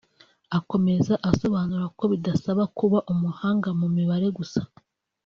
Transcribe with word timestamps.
Akomeza 0.57 1.13
asobanura 1.29 1.85
ko 1.97 2.03
bidasaba 2.11 2.63
kuba 2.77 2.97
umuhanga 3.13 3.69
mu 3.79 3.87
mibare 3.95 4.27
gusa 4.39 4.61